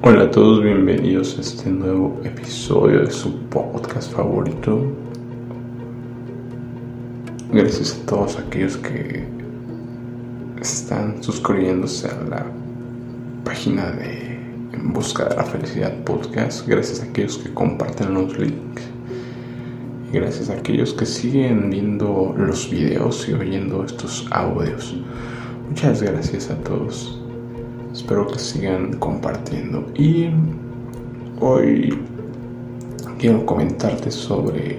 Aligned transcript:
Hola 0.00 0.22
a 0.22 0.30
todos, 0.30 0.62
bienvenidos 0.62 1.36
a 1.38 1.40
este 1.40 1.68
nuevo 1.70 2.20
episodio 2.22 3.00
de 3.00 3.10
su 3.10 3.36
podcast 3.48 4.12
favorito. 4.12 4.80
Gracias 7.52 7.98
a 7.98 8.06
todos 8.06 8.38
aquellos 8.38 8.76
que 8.76 9.26
están 10.60 11.20
suscribiéndose 11.20 12.06
a 12.06 12.14
la 12.30 12.46
página 13.44 13.90
de 13.90 14.38
En 14.72 14.92
Busca 14.92 15.24
de 15.24 15.34
la 15.34 15.42
Felicidad 15.42 15.92
Podcast. 16.04 16.68
Gracias 16.68 17.00
a 17.00 17.04
aquellos 17.04 17.38
que 17.38 17.52
comparten 17.52 18.14
los 18.14 18.38
links. 18.38 18.84
Y 20.08 20.14
gracias 20.14 20.48
a 20.48 20.54
aquellos 20.54 20.94
que 20.94 21.06
siguen 21.06 21.70
viendo 21.70 22.36
los 22.38 22.70
videos 22.70 23.28
y 23.28 23.32
oyendo 23.32 23.84
estos 23.84 24.28
audios. 24.30 24.94
Muchas 25.68 26.00
gracias 26.00 26.50
a 26.50 26.54
todos. 26.58 27.17
Espero 27.92 28.26
que 28.26 28.38
sigan 28.38 28.94
compartiendo. 28.98 29.86
Y 29.94 30.28
hoy 31.40 31.98
quiero 33.18 33.44
comentarte 33.46 34.10
sobre, 34.10 34.78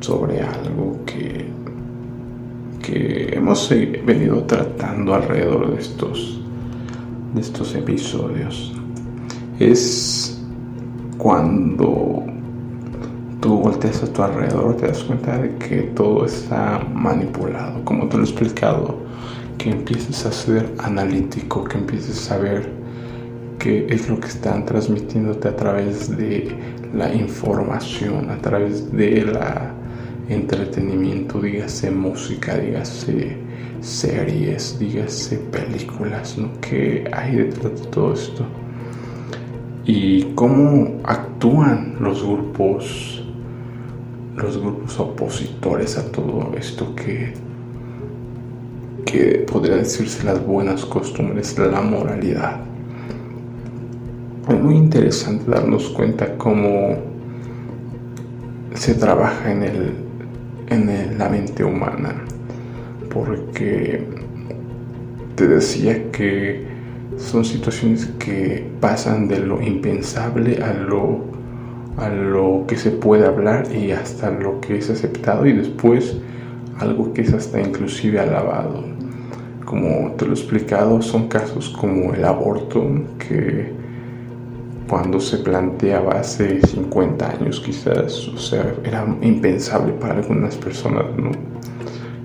sobre 0.00 0.40
algo 0.40 0.98
que, 1.06 1.46
que 2.82 3.36
hemos 3.36 3.68
venido 4.04 4.42
tratando 4.44 5.14
alrededor 5.14 5.74
de 5.74 5.80
estos, 5.80 6.40
de 7.34 7.40
estos 7.40 7.74
episodios. 7.74 8.74
Es 9.58 10.42
cuando 11.16 12.24
tú 13.40 13.58
volteas 13.60 14.02
a 14.02 14.12
tu 14.12 14.22
alrededor, 14.22 14.76
te 14.76 14.88
das 14.88 15.04
cuenta 15.04 15.38
de 15.38 15.54
que 15.56 15.82
todo 15.94 16.26
está 16.26 16.84
manipulado, 16.92 17.84
como 17.84 18.08
te 18.08 18.16
lo 18.16 18.24
he 18.24 18.26
explicado 18.26 19.04
que 19.58 19.70
empieces 19.70 20.26
a 20.26 20.32
ser 20.32 20.72
analítico, 20.78 21.64
que 21.64 21.78
empieces 21.78 22.30
a 22.30 22.38
ver 22.38 22.68
qué 23.58 23.86
es 23.88 24.08
lo 24.08 24.18
que 24.20 24.28
están 24.28 24.64
transmitiéndote 24.64 25.48
a 25.48 25.56
través 25.56 26.16
de 26.16 26.54
la 26.94 27.12
información, 27.12 28.30
a 28.30 28.38
través 28.38 28.92
de 28.92 29.24
la 29.24 29.74
entretenimiento, 30.28 31.40
dígase 31.40 31.90
música, 31.90 32.56
dígase 32.56 33.36
series, 33.80 34.78
dígase 34.78 35.36
películas, 35.36 36.38
¿no? 36.38 36.50
¿Qué 36.60 37.08
hay 37.12 37.36
detrás 37.36 37.80
de 37.80 37.86
todo 37.88 38.14
esto? 38.14 38.46
Y 39.84 40.22
cómo 40.34 41.00
actúan 41.04 41.96
los 42.00 42.22
grupos, 42.22 43.22
los 44.36 44.56
grupos 44.56 44.98
opositores 44.98 45.98
a 45.98 46.10
todo 46.10 46.52
esto 46.56 46.94
que 46.94 47.34
que 49.14 49.46
podría 49.46 49.76
decirse 49.76 50.24
las 50.24 50.44
buenas 50.44 50.84
costumbres, 50.84 51.56
la 51.56 51.80
moralidad. 51.80 52.56
Es 54.48 54.60
muy 54.60 54.74
interesante 54.74 55.48
darnos 55.48 55.88
cuenta 55.90 56.36
cómo 56.36 56.96
se 58.74 58.94
trabaja 58.94 59.52
en, 59.52 59.62
el, 59.62 59.92
en 60.66 61.16
la 61.16 61.28
mente 61.28 61.62
humana, 61.62 62.24
porque 63.08 64.04
te 65.36 65.46
decía 65.46 66.10
que 66.10 66.66
son 67.16 67.44
situaciones 67.44 68.06
que 68.18 68.68
pasan 68.80 69.28
de 69.28 69.38
lo 69.38 69.62
impensable 69.62 70.60
a 70.60 70.74
lo, 70.74 71.20
a 71.98 72.08
lo 72.08 72.64
que 72.66 72.76
se 72.76 72.90
puede 72.90 73.24
hablar 73.24 73.72
y 73.72 73.92
hasta 73.92 74.32
lo 74.32 74.60
que 74.60 74.78
es 74.78 74.90
aceptado 74.90 75.46
y 75.46 75.52
después 75.52 76.16
algo 76.80 77.12
que 77.12 77.22
es 77.22 77.32
hasta 77.32 77.60
inclusive 77.60 78.18
alabado 78.18 78.93
como 79.74 80.12
te 80.12 80.24
lo 80.24 80.30
he 80.30 80.34
explicado, 80.34 81.02
son 81.02 81.26
casos 81.26 81.68
como 81.70 82.14
el 82.14 82.24
aborto, 82.24 82.80
que 83.18 83.72
cuando 84.88 85.18
se 85.18 85.38
planteaba 85.38 86.12
hace 86.12 86.60
50 86.60 87.28
años 87.28 87.58
quizás, 87.58 88.28
o 88.28 88.38
sea, 88.38 88.72
era 88.84 89.04
impensable 89.20 89.92
para 89.94 90.14
algunas 90.14 90.54
personas, 90.54 91.06
¿no? 91.16 91.32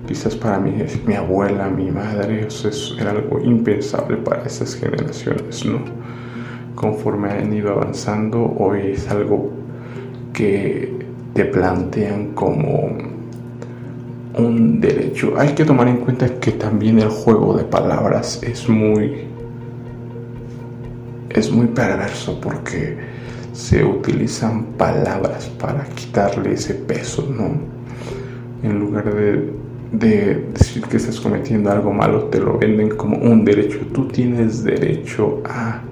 Quizás 0.06 0.36
para 0.36 0.60
mí, 0.60 0.74
mi 1.04 1.14
abuela, 1.14 1.68
mi 1.68 1.90
madre, 1.90 2.44
o 2.46 2.50
sea, 2.50 2.70
era 3.00 3.10
algo 3.10 3.40
impensable 3.40 4.18
para 4.18 4.44
esas 4.44 4.76
generaciones, 4.76 5.64
¿no? 5.64 5.80
Conforme 6.76 7.32
han 7.32 7.52
ido 7.52 7.72
avanzando, 7.72 8.54
hoy 8.60 8.92
es 8.92 9.10
algo 9.10 9.50
que 10.32 10.94
te 11.34 11.46
plantean 11.46 12.28
como 12.28 13.09
un 14.36 14.80
derecho. 14.80 15.34
Hay 15.36 15.54
que 15.54 15.64
tomar 15.64 15.88
en 15.88 15.98
cuenta 15.98 16.28
que 16.38 16.52
también 16.52 16.98
el 16.98 17.08
juego 17.08 17.56
de 17.56 17.64
palabras 17.64 18.40
es 18.42 18.68
muy 18.68 19.28
es 21.30 21.50
muy 21.50 21.66
perverso 21.68 22.40
porque 22.40 22.98
se 23.52 23.84
utilizan 23.84 24.64
palabras 24.76 25.48
para 25.60 25.84
quitarle 25.84 26.54
ese 26.54 26.74
peso, 26.74 27.28
¿no? 27.30 27.52
En 28.68 28.80
lugar 28.80 29.14
de, 29.14 29.52
de 29.92 30.46
decir 30.52 30.82
que 30.84 30.96
estás 30.96 31.20
cometiendo 31.20 31.70
algo 31.70 31.92
malo, 31.92 32.24
te 32.24 32.40
lo 32.40 32.58
venden 32.58 32.90
como 32.90 33.16
un 33.16 33.44
derecho. 33.44 33.78
Tú 33.92 34.08
tienes 34.08 34.64
derecho 34.64 35.40
a 35.44 35.82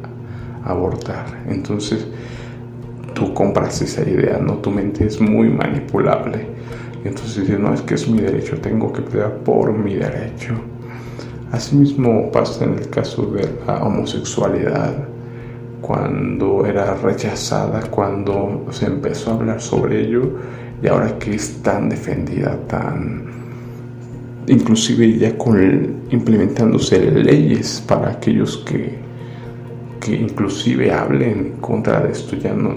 abortar. 0.64 1.26
Entonces, 1.48 2.06
tú 3.14 3.32
compras 3.32 3.80
esa 3.80 4.02
idea, 4.02 4.38
¿no? 4.38 4.54
Tu 4.54 4.70
mente 4.70 5.06
es 5.06 5.20
muy 5.20 5.48
manipulable 5.48 6.57
entonces 7.04 7.46
dice, 7.46 7.58
no, 7.58 7.72
es 7.72 7.82
que 7.82 7.94
es 7.94 8.08
mi 8.08 8.20
derecho, 8.20 8.58
tengo 8.60 8.92
que 8.92 9.02
pelear 9.02 9.36
por 9.38 9.72
mi 9.72 9.94
derecho. 9.94 10.54
Asimismo 11.52 12.30
pasa 12.30 12.64
en 12.64 12.74
el 12.74 12.90
caso 12.90 13.22
de 13.26 13.48
la 13.66 13.82
homosexualidad, 13.82 15.08
cuando 15.80 16.66
era 16.66 16.94
rechazada, 16.94 17.80
cuando 17.90 18.66
se 18.70 18.86
empezó 18.86 19.30
a 19.30 19.34
hablar 19.34 19.60
sobre 19.60 20.00
ello 20.00 20.32
y 20.82 20.88
ahora 20.88 21.18
que 21.18 21.34
es 21.34 21.62
tan 21.62 21.88
defendida, 21.88 22.58
tan 22.66 23.26
inclusive 24.46 25.18
ya 25.18 25.36
con 25.36 25.58
implementándose 26.10 27.10
leyes 27.10 27.82
para 27.86 28.10
aquellos 28.10 28.58
que, 28.58 28.98
que 30.00 30.16
inclusive 30.16 30.92
hablen 30.92 31.56
contra 31.60 32.00
de 32.00 32.12
esto, 32.12 32.36
ya 32.36 32.52
no 32.52 32.74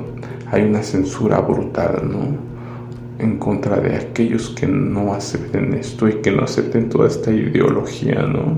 hay 0.52 0.64
una 0.64 0.84
censura 0.84 1.40
brutal, 1.40 2.02
¿no? 2.04 2.51
En 3.22 3.38
contra 3.38 3.80
de 3.80 3.96
aquellos 3.96 4.50
que 4.50 4.68
no 4.68 5.14
acepten 5.14 5.74
esto 5.74 6.10
y 6.10 6.16
que 6.16 6.32
no 6.32 6.44
acepten 6.44 6.90
toda 6.90 7.08
esta 7.08 7.32
ideología, 7.32 8.24
¿no? 8.24 8.58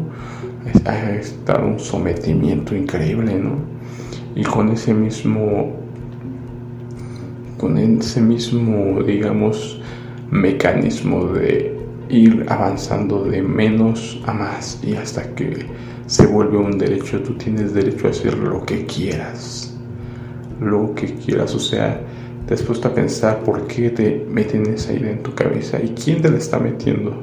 Ha 0.85 1.12
estado 1.12 1.68
un 1.68 1.79
sometimiento 1.79 2.75
increíble, 2.75 3.35
¿no? 3.35 3.57
Y 4.35 4.44
con 4.44 4.69
ese 4.69 4.94
mismo, 4.94 5.73
con 7.57 7.78
ese 7.78 8.22
mismo, 8.22 9.03
digamos, 9.03 9.81
mecanismo 10.31 11.25
de 11.25 11.78
ir 12.09 12.46
avanzando 12.47 13.23
de 13.25 13.41
menos 13.41 14.22
a 14.25 14.34
más 14.34 14.79
y 14.84 14.96
hasta 14.96 15.23
que 15.35 15.66
se 16.06 16.25
vuelve 16.28 16.57
un 16.57 16.78
derecho, 16.78 17.22
tú 17.22 17.34
tienes 17.34 17.73
derecho 17.73 18.07
a 18.07 18.12
hacer 18.12 18.38
lo 18.38 18.66
que 18.66 18.85
quieras, 18.85 19.75
lo 20.59 20.94
que 20.96 21.13
quieras, 21.16 21.53
o 21.56 21.59
sea, 21.59 22.00
te 22.48 22.54
has 22.54 22.62
puesto 22.62 22.90
a 22.90 22.94
pensar 22.94 23.44
por 23.44 23.68
qué 23.68 23.90
te 23.90 24.26
meten 24.30 24.66
esa 24.74 24.94
idea 24.94 25.12
en 25.12 25.24
tu 25.24 25.34
cabeza 25.34 25.81
y 25.81 25.90
quién 25.90 26.22
te 26.22 26.30
la 26.30 26.38
está 26.38 26.59
metiendo. 26.59 27.14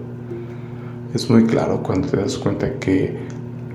Es 1.14 1.28
muy 1.28 1.44
claro 1.44 1.82
cuando 1.82 2.08
te 2.08 2.16
das 2.16 2.38
cuenta 2.38 2.78
que 2.78 3.18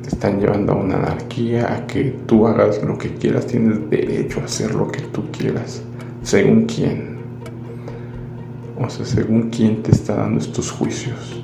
te 0.02 0.10
están 0.10 0.40
llevando 0.40 0.74
a 0.74 0.76
una 0.76 0.96
anarquía, 0.96 1.74
a 1.74 1.86
que 1.86 2.16
tú 2.26 2.48
hagas 2.48 2.82
lo 2.84 2.98
que 2.98 3.14
quieras, 3.14 3.46
tienes 3.46 3.90
derecho 3.90 4.42
a 4.42 4.46
hacer 4.46 4.74
lo 4.74 4.88
que 4.88 5.02
tú 5.02 5.24
quieras, 5.32 5.84
según 6.24 6.66
quién. 6.66 7.16
O 8.80 8.90
sea, 8.90 9.06
según 9.06 9.50
quién 9.50 9.84
te 9.84 9.92
está 9.92 10.16
dando 10.16 10.40
estos 10.40 10.72
juicios. 10.72 11.44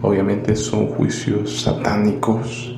Obviamente 0.00 0.54
son 0.54 0.86
juicios 0.86 1.62
satánicos 1.62 2.77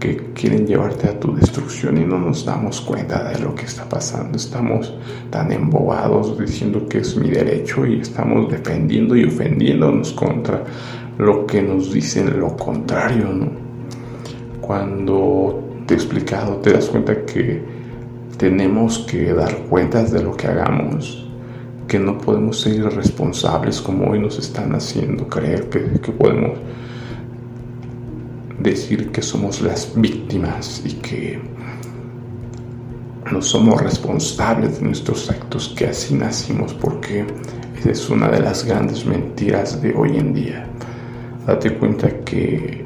que 0.00 0.32
quieren 0.34 0.66
llevarte 0.66 1.08
a 1.08 1.20
tu 1.20 1.34
destrucción 1.34 1.98
y 1.98 2.06
no 2.06 2.18
nos 2.18 2.46
damos 2.46 2.80
cuenta 2.80 3.22
de 3.30 3.38
lo 3.38 3.54
que 3.54 3.66
está 3.66 3.86
pasando. 3.86 4.38
Estamos 4.38 4.94
tan 5.28 5.52
embobados 5.52 6.38
diciendo 6.38 6.88
que 6.88 6.98
es 6.98 7.14
mi 7.16 7.28
derecho 7.28 7.84
y 7.86 8.00
estamos 8.00 8.50
defendiendo 8.50 9.14
y 9.14 9.24
ofendiéndonos 9.24 10.12
contra 10.14 10.64
lo 11.18 11.46
que 11.46 11.60
nos 11.62 11.92
dicen 11.92 12.40
lo 12.40 12.56
contrario. 12.56 13.26
¿no? 13.26 13.50
Cuando 14.62 15.62
te 15.86 15.94
he 15.94 15.96
explicado, 15.98 16.56
te 16.56 16.72
das 16.72 16.86
cuenta 16.86 17.26
que 17.26 17.62
tenemos 18.38 19.00
que 19.00 19.34
dar 19.34 19.54
cuentas 19.68 20.10
de 20.12 20.22
lo 20.22 20.34
que 20.34 20.46
hagamos, 20.46 21.28
que 21.86 21.98
no 21.98 22.16
podemos 22.16 22.58
ser 22.58 22.76
irresponsables 22.76 23.82
como 23.82 24.10
hoy 24.10 24.18
nos 24.18 24.38
están 24.38 24.74
haciendo 24.74 25.28
creer 25.28 25.68
que, 25.68 26.00
que 26.00 26.12
podemos 26.12 26.58
decir 28.60 29.10
que 29.10 29.22
somos 29.22 29.60
las 29.62 29.92
víctimas 29.94 30.82
y 30.84 30.92
que 30.94 31.40
no 33.30 33.40
somos 33.40 33.80
responsables 33.80 34.80
de 34.80 34.86
nuestros 34.86 35.30
actos, 35.30 35.74
que 35.76 35.86
así 35.86 36.14
nacimos, 36.14 36.74
porque 36.74 37.24
esa 37.78 37.90
es 37.90 38.10
una 38.10 38.28
de 38.28 38.40
las 38.40 38.64
grandes 38.64 39.06
mentiras 39.06 39.80
de 39.80 39.94
hoy 39.94 40.16
en 40.16 40.34
día. 40.34 40.66
Date 41.46 41.74
cuenta 41.74 42.08
que 42.24 42.84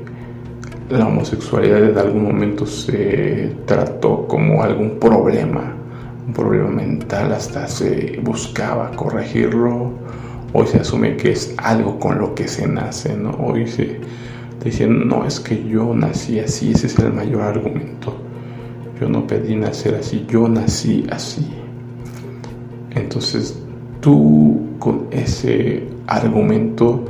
la 0.91 1.07
homosexualidad 1.07 1.85
en 1.85 1.99
algún 1.99 2.25
momento 2.25 2.67
se 2.67 3.57
trató 3.67 4.27
como 4.29 4.63
algún 4.63 4.99
problema, 4.99 5.75
un 6.27 6.33
problema 6.33 6.69
mental, 6.69 7.33
hasta 7.33 7.67
se 7.67 8.21
buscaba 8.23 8.91
corregirlo. 8.93 9.93
Hoy 10.53 10.67
se 10.67 10.79
asume 10.79 11.17
que 11.17 11.33
es 11.33 11.55
algo 11.59 11.99
con 11.99 12.19
lo 12.19 12.35
que 12.35 12.47
se 12.47 12.69
nace, 12.69 13.17
¿no? 13.17 13.31
Hoy 13.31 13.67
se 13.67 13.99
dicen, 14.65 15.07
no, 15.09 15.25
es 15.25 15.41
que 15.41 15.63
yo 15.69 15.95
nací 15.95 16.41
así, 16.41 16.73
ese 16.73 16.87
es 16.87 16.99
el 16.99 17.13
mayor 17.13 17.43
argumento. 17.43 18.15
Yo 19.01 19.09
no 19.09 19.27
pedí 19.27 19.57
nacer 19.57 19.95
así, 19.97 20.25
yo 20.29 20.49
nací 20.49 21.07
así. 21.11 21.47
Entonces 22.91 23.59
tú 24.01 24.61
con 24.79 25.07
ese 25.11 25.89
argumento 26.07 27.05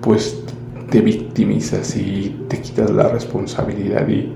pues 0.00 0.42
te 0.90 1.00
victimizas 1.00 1.96
y 1.96 2.44
te 2.48 2.60
quitas 2.60 2.90
la 2.90 3.08
responsabilidad 3.08 4.08
y 4.08 4.32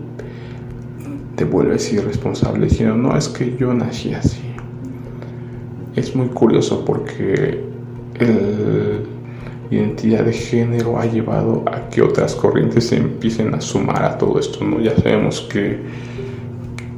te 1.37 1.45
vuelves 1.45 1.93
irresponsable 1.93 2.67
diciendo, 2.67 2.97
no, 2.97 3.17
es 3.17 3.29
que 3.29 3.57
yo 3.57 3.73
nací 3.73 4.13
así. 4.13 4.43
Es 5.97 6.15
muy 6.15 6.29
curioso 6.29 6.85
porque 6.85 7.65
la 8.19 9.01
identidad 9.71 10.25
de 10.25 10.33
género 10.33 10.99
ha 10.99 11.07
llevado 11.07 11.65
a 11.67 11.89
que 11.89 12.03
otras 12.03 12.35
corrientes 12.35 12.89
se 12.89 12.97
empiecen 12.97 13.55
a 13.55 13.61
sumar 13.61 14.05
a 14.05 14.19
todo 14.19 14.39
esto, 14.39 14.65
¿no? 14.65 14.81
Ya 14.81 14.97
sabemos 14.97 15.41
que, 15.43 15.81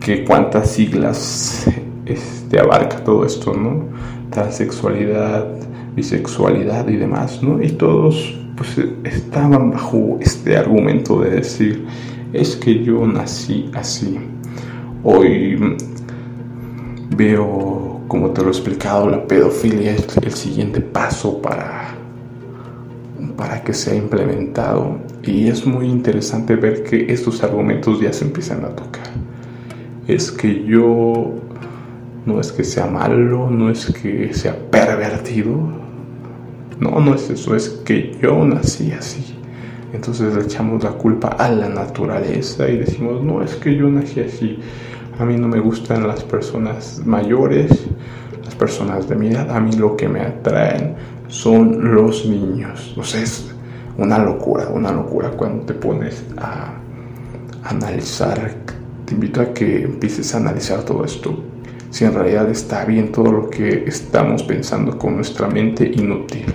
que 0.00 0.24
cuántas 0.24 0.70
siglas 0.70 1.66
este, 2.06 2.58
abarca 2.58 3.04
todo 3.04 3.24
esto, 3.26 3.52
¿no? 3.54 3.86
Transexualidad, 4.30 5.46
bisexualidad 5.94 6.88
y 6.88 6.96
demás, 6.96 7.42
¿no? 7.42 7.62
Y 7.62 7.68
todos 7.72 8.38
pues 8.56 8.78
estaban 9.04 9.70
bajo 9.70 10.18
este 10.20 10.56
argumento 10.56 11.20
de 11.20 11.30
decir, 11.30 11.86
es 12.32 12.56
que 12.56 12.82
yo 12.82 13.06
nací 13.06 13.70
así. 13.74 14.18
Hoy 15.04 15.76
veo, 17.16 18.00
como 18.08 18.30
te 18.30 18.42
lo 18.42 18.48
he 18.48 18.50
explicado, 18.50 19.10
la 19.10 19.26
pedofilia 19.26 19.94
es 19.94 20.16
el 20.18 20.32
siguiente 20.32 20.80
paso 20.80 21.40
para, 21.40 21.94
para 23.36 23.62
que 23.62 23.74
sea 23.74 23.94
implementado. 23.94 24.98
Y 25.22 25.48
es 25.48 25.66
muy 25.66 25.88
interesante 25.88 26.56
ver 26.56 26.82
que 26.84 27.12
estos 27.12 27.42
argumentos 27.42 28.00
ya 28.00 28.12
se 28.12 28.24
empiezan 28.24 28.64
a 28.64 28.68
tocar. 28.68 29.06
Es 30.06 30.30
que 30.30 30.64
yo 30.64 31.34
no 32.26 32.40
es 32.40 32.52
que 32.52 32.64
sea 32.64 32.86
malo, 32.86 33.50
no 33.50 33.70
es 33.70 33.86
que 33.86 34.32
sea 34.32 34.56
pervertido, 34.70 35.56
no, 36.78 37.00
no 37.00 37.14
es 37.14 37.30
eso, 37.30 37.54
es 37.54 37.68
que 37.84 38.16
yo 38.20 38.44
nací 38.44 38.92
así. 38.92 39.36
Entonces 39.92 40.34
le 40.34 40.42
echamos 40.42 40.82
la 40.82 40.92
culpa 40.92 41.28
a 41.28 41.50
la 41.50 41.68
naturaleza 41.68 42.68
y 42.68 42.78
decimos, 42.78 43.22
no, 43.22 43.42
es 43.42 43.54
que 43.56 43.76
yo 43.76 43.88
nací 43.88 44.20
así. 44.20 44.58
A 45.18 45.24
mí 45.24 45.36
no 45.36 45.48
me 45.48 45.60
gustan 45.60 46.06
las 46.08 46.24
personas 46.24 47.02
mayores, 47.04 47.86
las 48.44 48.54
personas 48.54 49.08
de 49.08 49.16
mi 49.16 49.28
edad. 49.28 49.50
A 49.54 49.60
mí 49.60 49.72
lo 49.72 49.96
que 49.96 50.08
me 50.08 50.20
atraen 50.20 50.94
son 51.32 51.94
los 51.94 52.26
niños. 52.26 52.94
O 52.96 53.02
sea, 53.02 53.22
es 53.22 53.50
una 53.96 54.18
locura, 54.18 54.68
una 54.68 54.92
locura 54.92 55.30
cuando 55.30 55.64
te 55.64 55.74
pones 55.74 56.24
a 56.36 56.74
analizar. 57.64 58.54
Te 59.06 59.14
invito 59.14 59.40
a 59.40 59.52
que 59.52 59.82
empieces 59.84 60.34
a 60.34 60.38
analizar 60.38 60.84
todo 60.84 61.04
esto. 61.04 61.42
Si 61.90 62.04
en 62.04 62.14
realidad 62.14 62.48
está 62.50 62.84
bien 62.84 63.12
todo 63.12 63.32
lo 63.32 63.50
que 63.50 63.84
estamos 63.86 64.42
pensando 64.42 64.98
con 64.98 65.16
nuestra 65.16 65.48
mente 65.48 65.90
inútil 65.94 66.46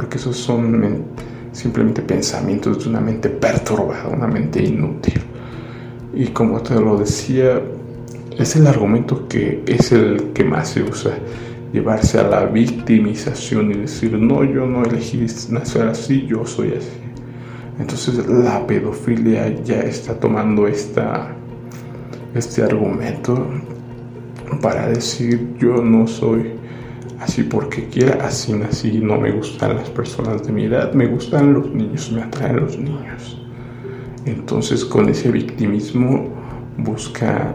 porque 0.00 0.16
esos 0.16 0.38
son 0.38 1.04
simplemente 1.52 2.00
pensamientos 2.00 2.84
de 2.84 2.88
una 2.88 3.00
mente 3.00 3.28
perturbada, 3.28 4.08
una 4.08 4.26
mente 4.26 4.62
inútil. 4.62 5.20
Y 6.14 6.28
como 6.28 6.62
te 6.62 6.74
lo 6.74 6.96
decía, 6.96 7.60
es 8.38 8.56
el 8.56 8.66
argumento 8.66 9.28
que 9.28 9.62
es 9.66 9.92
el 9.92 10.32
que 10.32 10.42
más 10.42 10.70
se 10.70 10.82
usa, 10.82 11.12
llevarse 11.72 12.18
a 12.18 12.24
la 12.24 12.46
victimización 12.46 13.70
y 13.70 13.74
decir, 13.74 14.12
no, 14.12 14.44
yo 14.44 14.66
no 14.66 14.84
elegí 14.84 15.26
nacer 15.50 15.88
así, 15.88 16.26
yo 16.26 16.44
soy 16.44 16.74
así. 16.74 16.98
Entonces 17.78 18.26
la 18.28 18.66
pedofilia 18.66 19.54
ya 19.62 19.80
está 19.80 20.18
tomando 20.18 20.66
esta, 20.66 21.34
este 22.34 22.62
argumento 22.62 23.46
para 24.60 24.88
decir, 24.88 25.54
yo 25.58 25.82
no 25.82 26.06
soy 26.06 26.52
así 27.20 27.42
porque 27.42 27.86
quiera, 27.88 28.26
así 28.26 28.52
nací, 28.52 28.98
no 28.98 29.18
me 29.18 29.30
gustan 29.30 29.76
las 29.76 29.88
personas 29.90 30.46
de 30.46 30.52
mi 30.52 30.64
edad, 30.64 30.92
me 30.92 31.06
gustan 31.06 31.54
los 31.54 31.70
niños, 31.72 32.10
me 32.12 32.22
atraen 32.22 32.60
los 32.60 32.78
niños. 32.78 33.40
Entonces 34.26 34.84
con 34.84 35.08
ese 35.08 35.30
victimismo 35.30 36.28
busca 36.78 37.54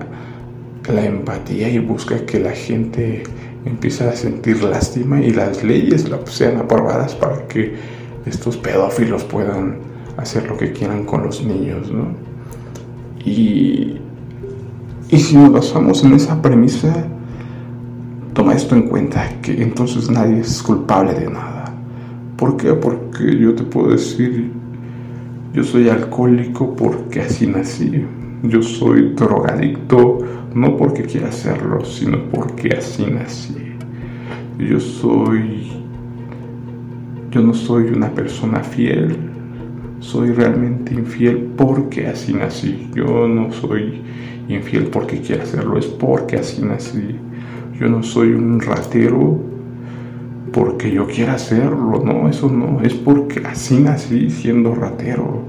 la 0.92 1.06
empatía 1.06 1.70
y 1.70 1.80
busca 1.80 2.26
que 2.26 2.40
la 2.40 2.52
gente 2.52 3.24
empiece 3.66 4.04
a 4.04 4.16
sentir 4.16 4.64
lástima 4.64 5.22
y 5.22 5.32
las 5.32 5.64
leyes 5.64 6.06
sean 6.26 6.58
aprobadas 6.58 7.16
para 7.16 7.48
que 7.48 7.76
estos 8.26 8.58
pedófilos 8.58 9.24
puedan 9.24 9.78
hacer 10.18 10.48
lo 10.48 10.58
que 10.58 10.72
quieran 10.72 11.06
con 11.06 11.24
los 11.24 11.44
niños, 11.44 11.92
¿no? 11.92 12.08
Y, 13.24 13.98
y 15.10 15.18
si 15.18 15.36
nos 15.36 15.52
basamos 15.52 16.04
en 16.04 16.14
esa 16.14 16.42
premisa, 16.42 17.08
Toma 18.36 18.54
esto 18.54 18.76
en 18.76 18.90
cuenta, 18.90 19.30
que 19.42 19.64
entonces 19.64 20.10
nadie 20.10 20.42
es 20.42 20.62
culpable 20.62 21.14
de 21.14 21.30
nada. 21.30 21.74
¿Por 22.36 22.58
qué? 22.58 22.74
Porque 22.74 23.40
yo 23.40 23.56
te 23.56 23.64
puedo 23.64 23.92
decir, 23.92 24.52
yo 25.54 25.64
soy 25.64 25.88
alcohólico 25.88 26.76
porque 26.76 27.22
así 27.22 27.48
nací. 27.48 28.06
Yo 28.44 28.62
soy 28.62 29.14
drogadicto 29.14 30.18
no 30.56 30.78
porque 30.78 31.04
quiera 31.04 31.28
hacerlo, 31.28 31.84
sino 31.84 32.18
porque 32.32 32.70
así 32.78 33.06
nací. 33.06 33.76
Yo 34.58 34.80
soy... 34.80 35.74
Yo 37.30 37.42
no 37.42 37.54
soy 37.54 37.90
una 37.90 38.10
persona 38.12 38.64
fiel, 38.64 39.18
soy 40.00 40.32
realmente 40.32 40.94
infiel 40.94 41.50
porque 41.58 42.08
así 42.08 42.34
nací. 42.34 42.90
Yo 42.96 43.28
no 43.28 43.52
soy 43.52 44.02
infiel 44.48 44.86
porque 44.86 45.20
quiera 45.20 45.44
hacerlo, 45.44 45.78
es 45.78 45.88
porque 45.88 46.38
así 46.38 46.62
nací. 46.62 47.18
Yo 47.78 47.90
no 47.90 48.02
soy 48.02 48.30
un 48.30 48.62
ratero 48.62 49.38
porque 50.54 50.90
yo 50.90 51.06
quiera 51.06 51.34
hacerlo, 51.34 52.02
no, 52.02 52.30
eso 52.30 52.50
no, 52.50 52.80
es 52.80 52.94
porque 52.94 53.46
así 53.46 53.78
nací 53.82 54.30
siendo 54.30 54.74
ratero. 54.74 55.44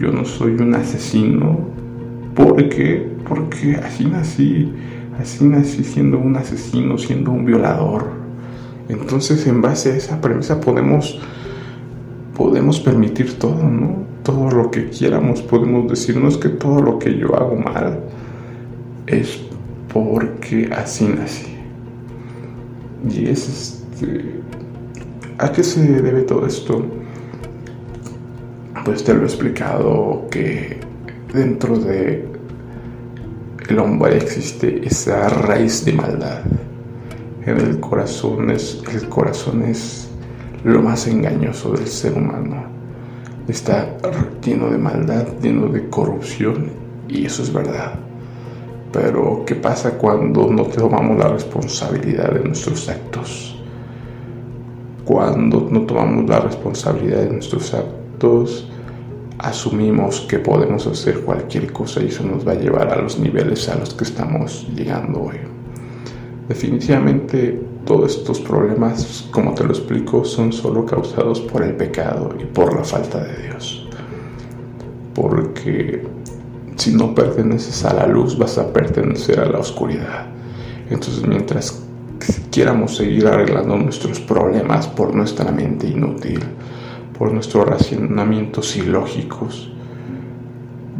Yo 0.00 0.10
no 0.10 0.24
soy 0.24 0.54
un 0.54 0.74
asesino 0.74 1.73
porque, 2.34 3.10
porque 3.28 3.76
así 3.76 4.04
nací, 4.04 4.72
así 5.20 5.44
nací 5.44 5.84
siendo 5.84 6.18
un 6.18 6.36
asesino, 6.36 6.98
siendo 6.98 7.30
un 7.30 7.44
violador. 7.44 8.06
Entonces, 8.88 9.46
en 9.46 9.62
base 9.62 9.92
a 9.92 9.96
esa 9.96 10.20
premisa 10.20 10.60
podemos 10.60 11.20
podemos 12.34 12.80
permitir 12.80 13.38
todo, 13.38 13.62
¿no? 13.62 14.04
Todo 14.22 14.50
lo 14.50 14.70
que 14.70 14.88
quieramos, 14.88 15.42
podemos 15.42 15.88
decir, 15.88 16.16
no 16.16 16.28
es 16.28 16.36
que 16.36 16.48
todo 16.48 16.80
lo 16.82 16.98
que 16.98 17.16
yo 17.16 17.34
hago 17.36 17.56
mal 17.56 18.00
es 19.06 19.40
porque 19.92 20.70
así 20.74 21.06
nací. 21.06 21.46
Y 23.08 23.28
es 23.28 23.48
este. 23.48 24.40
¿A 25.38 25.52
qué 25.52 25.62
se 25.62 25.82
debe 25.82 26.22
todo 26.22 26.46
esto? 26.46 26.84
Pues 28.84 29.04
te 29.04 29.14
lo 29.14 29.22
he 29.22 29.24
explicado 29.24 30.26
que 30.30 30.78
dentro 31.34 31.76
de 31.76 32.26
el 33.68 33.78
hombre 33.78 34.16
existe 34.16 34.86
esa 34.86 35.28
raíz 35.28 35.84
de 35.84 35.92
maldad. 35.92 36.42
En 37.44 37.58
el 37.58 37.80
corazón 37.80 38.50
es 38.50 38.82
el 38.92 39.08
corazón 39.08 39.62
es 39.64 40.08
lo 40.62 40.80
más 40.80 41.06
engañoso 41.08 41.72
del 41.72 41.88
ser 41.88 42.14
humano. 42.14 42.64
Está 43.48 43.96
lleno 44.42 44.70
de 44.70 44.78
maldad, 44.78 45.26
lleno 45.42 45.66
de 45.68 45.88
corrupción 45.88 46.70
y 47.08 47.26
eso 47.26 47.42
es 47.42 47.52
verdad. 47.52 47.98
Pero 48.92 49.42
¿qué 49.44 49.56
pasa 49.56 49.98
cuando 49.98 50.50
no 50.50 50.62
tomamos 50.64 51.18
la 51.18 51.28
responsabilidad 51.28 52.32
de 52.32 52.44
nuestros 52.44 52.88
actos? 52.88 53.60
Cuando 55.04 55.68
no 55.68 55.80
tomamos 55.82 56.30
la 56.30 56.40
responsabilidad 56.40 57.24
de 57.24 57.32
nuestros 57.32 57.74
actos, 57.74 58.70
asumimos 59.44 60.20
que 60.22 60.38
podemos 60.38 60.86
hacer 60.86 61.20
cualquier 61.20 61.72
cosa 61.72 62.02
y 62.02 62.06
eso 62.06 62.24
nos 62.24 62.46
va 62.46 62.52
a 62.52 62.56
llevar 62.56 62.88
a 62.88 63.00
los 63.00 63.18
niveles 63.18 63.68
a 63.68 63.76
los 63.76 63.92
que 63.92 64.04
estamos 64.04 64.66
llegando 64.74 65.22
hoy. 65.22 65.36
Definitivamente 66.48 67.60
todos 67.84 68.16
estos 68.16 68.40
problemas, 68.40 69.28
como 69.30 69.54
te 69.54 69.64
lo 69.64 69.70
explico, 69.70 70.24
son 70.24 70.52
solo 70.52 70.86
causados 70.86 71.40
por 71.40 71.62
el 71.62 71.74
pecado 71.74 72.34
y 72.40 72.44
por 72.44 72.74
la 72.74 72.84
falta 72.84 73.22
de 73.22 73.48
Dios. 73.48 73.86
Porque 75.14 76.02
si 76.76 76.94
no 76.94 77.14
perteneces 77.14 77.84
a 77.84 77.92
la 77.92 78.06
luz, 78.06 78.38
vas 78.38 78.56
a 78.56 78.72
pertenecer 78.72 79.40
a 79.40 79.46
la 79.46 79.58
oscuridad. 79.58 80.26
Entonces, 80.88 81.26
mientras 81.26 81.82
quieramos 82.50 82.96
seguir 82.96 83.26
arreglando 83.26 83.76
nuestros 83.76 84.20
problemas 84.20 84.86
por 84.88 85.14
nuestra 85.14 85.50
mente 85.52 85.86
inútil, 85.86 86.40
por 87.18 87.32
nuestros 87.32 87.66
razonamientos 87.66 88.76
ilógicos, 88.76 89.70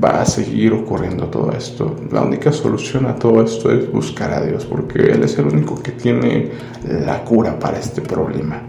va 0.03 0.23
a 0.23 0.27
seguir 0.27 0.73
ocurriendo 0.73 1.27
todo 1.27 1.53
esto. 1.53 1.95
La 2.11 2.23
única 2.23 2.53
solución 2.53 3.07
a 3.07 3.15
todo 3.17 3.43
esto 3.43 3.71
es 3.73 3.91
buscar 3.91 4.33
a 4.33 4.45
Dios, 4.45 4.65
porque 4.65 4.99
Él 5.01 5.23
es 5.23 5.39
el 5.39 5.47
único 5.47 5.81
que 5.83 5.93
tiene 5.93 6.51
la 7.05 7.25
cura 7.25 7.59
para 7.59 7.79
este 7.79 8.01
problema, 8.01 8.61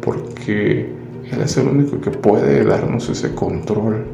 porque 0.00 0.92
Él 1.30 1.40
es 1.42 1.56
el 1.56 1.68
único 1.68 2.00
que 2.00 2.10
puede 2.10 2.64
darnos 2.64 3.08
ese 3.08 3.34
control 3.34 4.04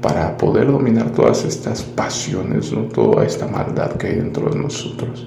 para 0.00 0.36
poder 0.36 0.68
dominar 0.68 1.10
todas 1.10 1.44
estas 1.44 1.82
pasiones, 1.82 2.72
¿no? 2.72 2.82
toda 2.82 3.24
esta 3.24 3.46
maldad 3.46 3.92
que 3.92 4.08
hay 4.08 4.14
dentro 4.16 4.50
de 4.50 4.58
nosotros. 4.58 5.24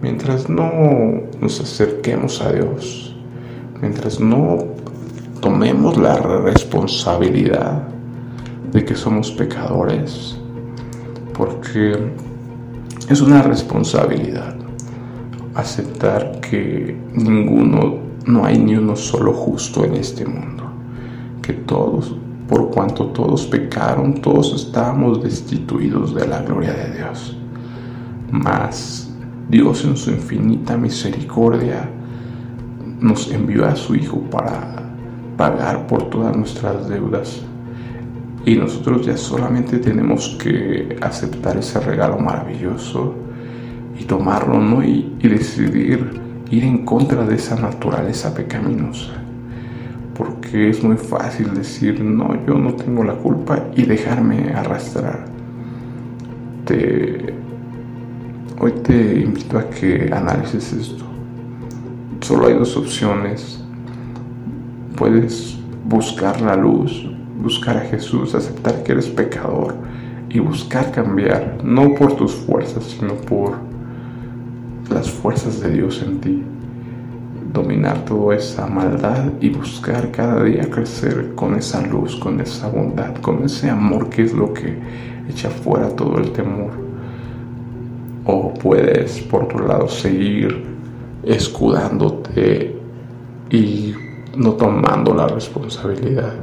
Mientras 0.00 0.48
no 0.48 0.70
nos 1.40 1.60
acerquemos 1.60 2.40
a 2.40 2.52
Dios, 2.52 3.14
mientras 3.82 4.18
no 4.18 4.79
tomemos 5.40 5.96
la 5.96 6.16
responsabilidad 6.18 7.82
de 8.72 8.84
que 8.84 8.94
somos 8.94 9.30
pecadores, 9.32 10.36
porque 11.36 12.12
es 13.08 13.20
una 13.20 13.42
responsabilidad 13.42 14.54
aceptar 15.54 16.40
que 16.40 16.96
ninguno, 17.14 17.98
no 18.26 18.44
hay 18.44 18.58
ni 18.58 18.76
uno 18.76 18.94
solo 18.94 19.32
justo 19.32 19.84
en 19.84 19.94
este 19.94 20.26
mundo, 20.26 20.64
que 21.42 21.54
todos, 21.54 22.14
por 22.48 22.70
cuanto 22.70 23.06
todos 23.06 23.46
pecaron, 23.46 24.20
todos 24.20 24.54
estábamos 24.54 25.22
destituidos 25.22 26.14
de 26.14 26.28
la 26.28 26.42
gloria 26.42 26.72
de 26.72 26.96
Dios. 26.96 27.36
Mas 28.30 29.10
Dios 29.48 29.84
en 29.84 29.96
su 29.96 30.10
infinita 30.10 30.76
misericordia 30.76 31.88
nos 33.00 33.30
envió 33.32 33.66
a 33.66 33.74
su 33.74 33.96
Hijo 33.96 34.20
para 34.30 34.79
pagar 35.40 35.86
por 35.86 36.10
todas 36.10 36.36
nuestras 36.36 36.86
deudas 36.86 37.40
y 38.44 38.56
nosotros 38.56 39.06
ya 39.06 39.16
solamente 39.16 39.78
tenemos 39.78 40.36
que 40.38 40.98
aceptar 41.00 41.56
ese 41.56 41.80
regalo 41.80 42.18
maravilloso 42.18 43.14
y 43.98 44.04
tomarlo, 44.04 44.60
¿no? 44.60 44.84
Y, 44.84 45.16
y 45.18 45.28
decidir 45.28 46.20
ir 46.50 46.64
en 46.64 46.84
contra 46.84 47.24
de 47.24 47.36
esa 47.36 47.56
naturaleza 47.56 48.34
pecaminosa. 48.34 49.12
Porque 50.14 50.68
es 50.68 50.84
muy 50.84 50.98
fácil 50.98 51.54
decir, 51.54 52.04
no, 52.04 52.36
yo 52.46 52.58
no 52.58 52.74
tengo 52.74 53.02
la 53.02 53.14
culpa 53.14 53.64
y 53.74 53.84
dejarme 53.84 54.52
arrastrar. 54.52 55.24
Te, 56.66 57.32
hoy 58.60 58.72
te 58.82 59.20
invito 59.20 59.58
a 59.58 59.70
que 59.70 60.10
analices 60.12 60.70
esto. 60.74 61.04
Solo 62.20 62.48
hay 62.48 62.54
dos 62.58 62.76
opciones. 62.76 63.59
Puedes 65.00 65.58
buscar 65.88 66.42
la 66.42 66.54
luz 66.54 67.06
buscar 67.40 67.78
a 67.78 67.80
Jesús, 67.80 68.34
aceptar 68.34 68.82
que 68.82 68.92
eres 68.92 69.06
pecador 69.06 69.74
y 70.28 70.38
buscar 70.40 70.92
cambiar, 70.92 71.56
no 71.64 71.94
por 71.94 72.16
tus 72.16 72.32
fuerzas, 72.32 72.84
sino 72.84 73.14
por 73.14 73.54
las 74.90 75.10
fuerzas 75.10 75.62
de 75.62 75.70
Dios 75.70 76.04
en 76.06 76.20
ti. 76.20 76.42
Dominar 77.50 78.04
toda 78.04 78.36
esa 78.36 78.66
maldad 78.66 79.32
y 79.40 79.48
buscar 79.48 80.10
cada 80.10 80.44
día 80.44 80.68
crecer 80.68 81.34
con 81.34 81.54
esa 81.54 81.80
luz, 81.86 82.14
con 82.16 82.38
esa 82.38 82.68
bondad, 82.68 83.16
con 83.22 83.42
ese 83.42 83.70
amor 83.70 84.10
que 84.10 84.24
es 84.24 84.34
lo 84.34 84.52
que 84.52 84.78
echa 85.30 85.48
fuera 85.48 85.88
todo 85.96 86.18
el 86.18 86.30
temor. 86.32 86.72
O 88.26 88.52
puedes, 88.52 89.18
por 89.22 89.44
otro 89.44 89.66
lado, 89.66 89.88
seguir 89.88 90.62
escudándote 91.24 92.76
y 93.50 93.94
no 94.36 94.52
tomando 94.52 95.14
la 95.14 95.26
responsabilidad 95.28 96.34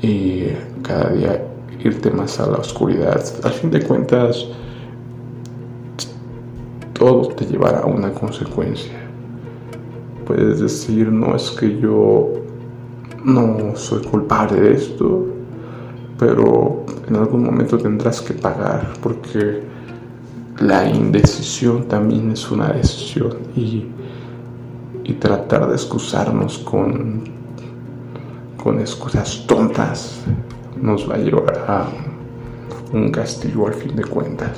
y 0.00 0.46
cada 0.82 1.10
día 1.10 1.44
irte 1.84 2.10
más 2.10 2.38
a 2.40 2.50
la 2.50 2.58
oscuridad. 2.58 3.22
Al 3.42 3.52
fin 3.52 3.70
de 3.70 3.82
cuentas, 3.82 4.46
todo 6.92 7.28
te 7.28 7.46
llevará 7.46 7.80
a 7.80 7.86
una 7.86 8.12
consecuencia. 8.12 8.92
Puedes 10.26 10.60
decir, 10.60 11.10
no 11.10 11.34
es 11.34 11.50
que 11.50 11.78
yo 11.80 12.32
no 13.24 13.76
soy 13.76 14.02
culpable 14.04 14.60
de 14.60 14.74
esto, 14.74 15.26
pero 16.18 16.84
en 17.08 17.16
algún 17.16 17.44
momento 17.44 17.78
tendrás 17.78 18.20
que 18.20 18.34
pagar 18.34 18.92
porque 19.02 19.62
la 20.60 20.88
indecisión 20.88 21.88
también 21.88 22.30
es 22.30 22.50
una 22.50 22.72
decisión 22.72 23.38
y, 23.56 23.86
y 25.04 25.14
tratar 25.14 25.68
de 25.68 25.74
excusarnos 25.74 26.58
con 26.58 27.42
con 28.62 28.78
excusas 28.78 29.44
tontas 29.48 30.20
nos 30.80 31.10
va 31.10 31.16
a 31.16 31.18
llevar 31.18 31.64
a 31.66 31.88
un 32.92 33.10
castigo 33.10 33.66
al 33.66 33.74
fin 33.74 33.96
de 33.96 34.04
cuentas. 34.04 34.56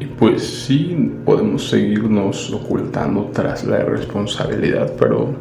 Y 0.00 0.06
pues 0.06 0.64
sí, 0.64 1.12
podemos 1.26 1.68
seguirnos 1.68 2.50
ocultando 2.50 3.30
tras 3.32 3.64
la 3.64 3.84
responsabilidad, 3.84 4.94
pero 4.98 5.34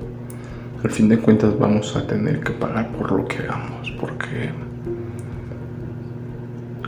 al 0.83 0.91
fin 0.91 1.07
de 1.07 1.19
cuentas 1.19 1.57
vamos 1.57 1.95
a 1.95 2.05
tener 2.05 2.41
que 2.41 2.51
pagar 2.51 2.91
por 2.91 3.13
lo 3.13 3.25
que 3.25 3.37
hagamos, 3.37 3.91
porque 3.99 4.49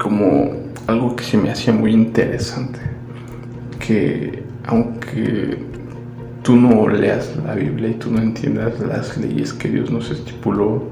como 0.02 0.52
algo 0.88 1.16
que 1.16 1.24
se 1.24 1.38
me 1.38 1.52
hacía 1.52 1.72
muy 1.72 1.94
interesante, 1.94 2.80
que 3.80 4.47
aunque 4.68 5.58
tú 6.44 6.56
no 6.56 6.88
leas 6.88 7.36
la 7.46 7.56
Biblia 7.56 7.90
y 7.90 7.94
tú 7.96 8.12
no 8.12 8.22
entiendas 8.22 8.80
las 8.80 9.18
leyes 9.18 9.54
que 9.54 9.70
Dios 9.70 9.90
nos 9.90 10.12
estipuló, 10.12 10.84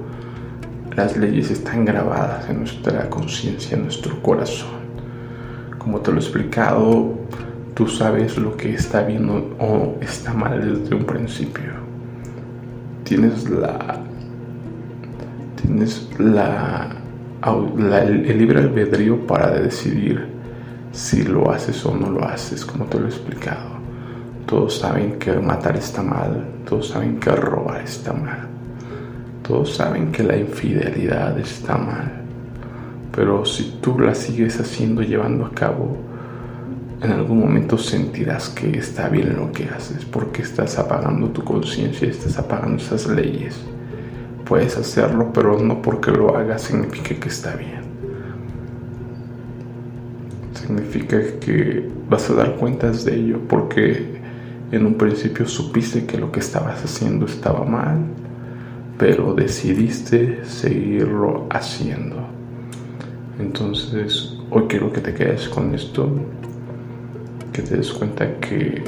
las 0.96 1.16
leyes 1.18 1.52
están 1.52 1.86
grabadas 1.86 2.50
en 2.50 2.60
nuestra 2.60 3.10
conciencia, 3.10 3.76
en 3.78 3.84
nuestro 3.84 4.22
corazón. 4.22 4.86
Como 5.78 6.00
te 6.00 6.12
lo 6.12 6.18
he 6.18 6.22
explicado, 6.22 7.14
tú 7.74 7.88
sabes 7.88 8.38
lo 8.38 8.56
que 8.56 8.74
está 8.74 9.04
bien 9.04 9.30
o 9.60 9.96
está 10.02 10.34
mal 10.34 10.82
desde 10.82 10.96
un 10.96 11.06
principio. 11.06 11.74
Tienes 13.04 13.50
la 13.50 14.02
tienes 15.62 16.08
la, 16.18 16.96
el 17.44 18.38
libre 18.38 18.60
albedrío 18.60 19.26
para 19.28 19.52
decidir 19.52 20.35
si 20.96 21.24
lo 21.24 21.52
haces 21.52 21.86
o 21.86 21.94
no 21.94 22.10
lo 22.10 22.26
haces, 22.26 22.64
como 22.64 22.86
te 22.86 22.98
lo 22.98 23.06
he 23.06 23.10
explicado. 23.10 23.76
Todos 24.46 24.78
saben 24.78 25.20
que 25.20 25.34
matar 25.34 25.76
está 25.76 26.02
mal, 26.02 26.62
todos 26.66 26.88
saben 26.88 27.20
que 27.20 27.32
robar 27.32 27.82
está 27.82 28.14
mal, 28.14 28.48
todos 29.46 29.76
saben 29.76 30.12
que 30.14 30.24
la 30.24 30.38
infidelidad 30.38 31.38
está 31.38 31.78
mal. 31.78 32.22
Pero 33.14 33.44
si 33.44 33.78
tú 33.82 34.00
la 34.00 34.16
sigues 34.16 34.58
haciendo, 34.60 35.02
llevando 35.02 35.46
a 35.46 35.52
cabo, 35.52 35.98
en 37.02 37.12
algún 37.12 37.40
momento 37.40 37.78
sentirás 37.78 38.48
que 38.50 38.78
está 38.78 39.10
bien 39.10 39.36
lo 39.36 39.52
que 39.52 39.66
haces, 39.66 40.06
porque 40.06 40.44
estás 40.44 40.80
apagando 40.80 41.28
tu 41.28 41.44
conciencia, 41.44 42.08
estás 42.08 42.38
apagando 42.38 42.82
esas 42.82 43.06
leyes. 43.08 43.60
Puedes 44.46 44.78
hacerlo, 44.78 45.32
pero 45.34 45.60
no 45.60 45.82
porque 45.82 46.12
lo 46.12 46.38
hagas 46.38 46.62
significa 46.62 47.16
que 47.16 47.28
está 47.28 47.54
bien. 47.56 47.85
Significa 50.66 51.22
que 51.40 51.88
vas 52.10 52.28
a 52.32 52.34
dar 52.34 52.56
cuentas 52.56 53.06
de 53.06 53.16
ello, 53.16 53.40
porque 53.48 54.20
en 54.72 54.88
un 54.88 54.96
principio 54.96 55.48
supiste 55.48 56.08
que 56.08 56.18
lo 56.18 56.32
que 56.32 56.40
estabas 56.40 56.84
haciendo 56.84 57.28
estaba 57.28 57.64
mal, 57.64 58.00
pero 58.98 59.36
decidiste 59.36 60.44
seguirlo 60.44 61.46
haciendo. 61.52 62.16
Entonces, 63.38 64.40
hoy 64.50 64.64
quiero 64.68 64.92
que 64.92 65.02
te 65.02 65.14
quedes 65.14 65.48
con 65.50 65.76
esto, 65.76 66.10
que 67.54 67.62
te 67.62 67.78
des 67.78 67.94
cuenta 67.94 68.40
que 68.40 68.84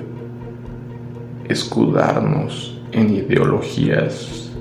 escudarnos 1.48 2.82
en 2.92 3.14
ideologías 3.14 4.52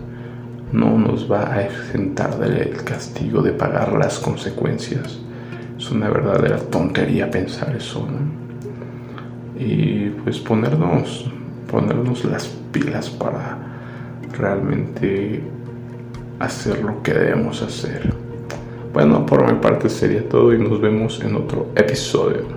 no 0.71 0.99
nos 0.99 1.33
va 1.33 1.51
a 1.51 1.63
exentar 1.63 2.39
del 2.39 2.77
castigo 2.85 3.41
de 3.41 3.53
pagar 3.53 3.95
las 3.95 4.19
consecuencias. 4.19 5.26
Es 5.79 5.91
una 5.91 6.09
verdadera 6.09 6.59
tontería 6.59 7.31
pensar 7.31 7.75
eso, 7.77 8.07
¿no? 8.07 8.47
y 9.59 10.11
pues 10.23 10.39
ponernos, 10.39 11.27
ponernos 11.71 12.25
las 12.25 12.47
pilas 12.73 13.09
para 13.09 13.59
realmente 14.37 15.41
hacer 16.39 16.83
lo 16.83 17.03
que 17.03 17.13
debemos 17.13 17.63
hacer. 17.63 18.13
Bueno, 18.93 19.25
por 19.27 19.51
mi 19.51 19.59
parte 19.59 19.89
sería 19.89 20.27
todo 20.29 20.55
y 20.55 20.59
nos 20.59 20.81
vemos 20.81 21.21
en 21.23 21.37
otro 21.37 21.69
episodio. 21.75 22.56